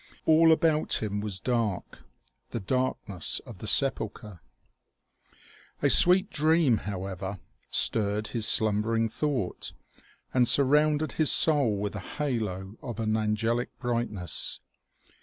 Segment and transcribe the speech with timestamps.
[0.25, 1.99] All about him was dark
[2.49, 4.39] the darkness of the sepulchre.
[4.41, 4.41] OMEGA.
[5.81, 7.37] 247 A sweet dream, however,
[7.69, 9.73] stirred his slumbering thought,
[10.33, 14.59] and surrounded his soul with a halo of an gelic brightness.